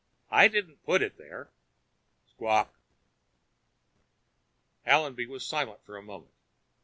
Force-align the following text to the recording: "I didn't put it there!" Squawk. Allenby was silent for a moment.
"I 0.31 0.47
didn't 0.47 0.83
put 0.83 1.03
it 1.03 1.17
there!" 1.19 1.51
Squawk. 2.27 2.73
Allenby 4.83 5.27
was 5.27 5.45
silent 5.45 5.85
for 5.85 5.95
a 5.95 6.01
moment. 6.01 6.33